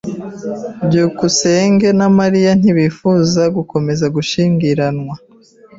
byukusenge 0.85 1.87
na 1.99 2.07
Mariya 2.17 2.51
ntibifuzaga 2.59 3.49
gukomeza 3.57 4.05
gushyingiranwa. 4.15 5.15